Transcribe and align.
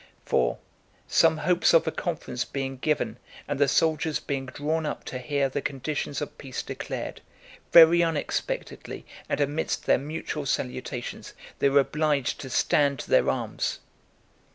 For, 0.25 0.57
some 1.07 1.37
hopes 1.37 1.75
of 1.75 1.85
a 1.85 1.91
conference 1.91 2.43
being 2.43 2.77
given, 2.77 3.19
and 3.47 3.59
the 3.59 3.67
soldiers 3.67 4.19
being 4.19 4.47
drawn 4.47 4.83
up 4.83 5.03
to 5.03 5.19
hear 5.19 5.47
the 5.47 5.61
conditions 5.61 6.21
of 6.23 6.39
peace 6.39 6.63
declared, 6.63 7.21
very 7.71 8.01
unexpectedly, 8.01 9.05
and 9.29 9.39
amidst 9.39 9.85
their 9.85 9.99
mutual 9.99 10.47
salutations, 10.47 11.35
they 11.59 11.69
were 11.69 11.81
obliged 11.81 12.39
to 12.41 12.49
stand 12.49 12.97
to 13.01 13.11
their 13.11 13.29
arms. 13.29 13.77